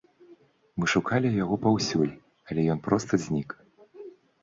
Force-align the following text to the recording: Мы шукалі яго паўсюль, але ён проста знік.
Мы 0.81 0.85
шукалі 0.93 1.35
яго 1.43 1.55
паўсюль, 1.67 2.17
але 2.51 2.61
ён 2.77 2.85
проста 2.91 3.25
знік. 3.27 3.49